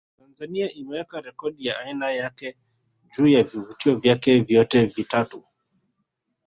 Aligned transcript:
Tanzania 0.19 0.71
imeweka 0.71 1.21
rekodi 1.21 1.65
ya 1.65 1.79
aina 1.79 2.11
yake 2.11 2.57
juu 3.17 3.27
ya 3.27 3.43
vivutio 3.43 3.95
vyake 3.95 4.39
vyote 4.39 4.85
vitatu 4.85 5.43